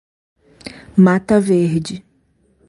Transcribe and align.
Mata 0.97 1.37
Verde 1.39 2.01